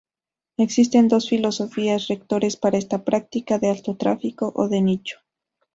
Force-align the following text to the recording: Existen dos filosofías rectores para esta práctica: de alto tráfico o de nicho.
Existen 0.57 1.07
dos 1.09 1.29
filosofías 1.29 2.07
rectores 2.07 2.57
para 2.57 2.79
esta 2.79 3.03
práctica: 3.05 3.59
de 3.59 3.69
alto 3.69 3.97
tráfico 3.97 4.51
o 4.55 4.67
de 4.67 4.81
nicho. 4.81 5.19